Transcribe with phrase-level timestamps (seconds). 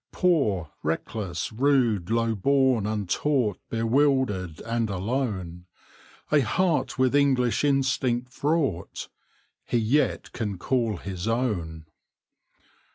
[0.11, 5.67] Poor, reckless, rude, low born, untaught, Bewildered and alone,
[6.31, 9.09] A heart, with English instinct fraught,
[9.63, 11.85] He yet can call his own.